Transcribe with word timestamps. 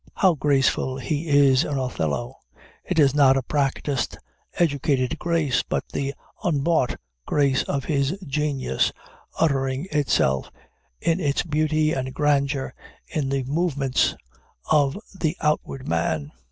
How 0.15 0.33
graceful 0.33 0.97
he 0.97 1.27
is 1.29 1.63
in 1.63 1.77
Othello! 1.77 2.37
It 2.83 2.97
is 2.97 3.13
not 3.13 3.37
a 3.37 3.43
practiced, 3.43 4.17
educated 4.57 5.19
grace, 5.19 5.61
but 5.61 5.83
the 5.89 6.15
"unbought 6.43 6.95
grace" 7.27 7.61
of 7.61 7.85
his 7.85 8.17
genius, 8.25 8.91
uttering 9.39 9.85
itself 9.91 10.51
in 11.01 11.19
its 11.19 11.43
beauty 11.43 11.93
and 11.93 12.15
grandeur 12.15 12.73
in 13.09 13.29
the 13.29 13.43
movements 13.43 14.15
of 14.71 14.97
the 15.19 15.37
outward 15.39 15.87
man. 15.87 16.31